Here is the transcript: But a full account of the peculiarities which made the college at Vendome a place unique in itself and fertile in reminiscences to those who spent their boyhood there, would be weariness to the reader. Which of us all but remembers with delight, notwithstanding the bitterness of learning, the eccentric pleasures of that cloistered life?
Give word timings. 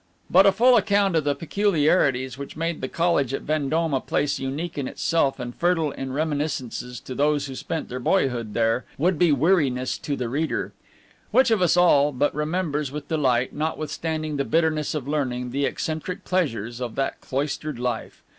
But 0.31 0.47
a 0.47 0.51
full 0.51 0.75
account 0.77 1.15
of 1.15 1.25
the 1.25 1.35
peculiarities 1.35 2.35
which 2.35 2.57
made 2.57 2.81
the 2.81 2.87
college 2.87 3.35
at 3.35 3.43
Vendome 3.43 3.93
a 3.93 4.01
place 4.01 4.39
unique 4.39 4.75
in 4.75 4.87
itself 4.87 5.39
and 5.39 5.53
fertile 5.53 5.91
in 5.91 6.11
reminiscences 6.11 6.99
to 7.01 7.13
those 7.13 7.45
who 7.45 7.53
spent 7.53 7.87
their 7.87 7.99
boyhood 7.99 8.55
there, 8.55 8.85
would 8.97 9.19
be 9.19 9.31
weariness 9.31 9.99
to 9.99 10.15
the 10.15 10.27
reader. 10.27 10.73
Which 11.29 11.51
of 11.51 11.61
us 11.61 11.77
all 11.77 12.11
but 12.11 12.33
remembers 12.33 12.91
with 12.91 13.09
delight, 13.09 13.53
notwithstanding 13.53 14.37
the 14.37 14.43
bitterness 14.43 14.95
of 14.95 15.07
learning, 15.07 15.51
the 15.51 15.65
eccentric 15.65 16.25
pleasures 16.25 16.81
of 16.81 16.95
that 16.95 17.21
cloistered 17.21 17.77
life? 17.77 18.23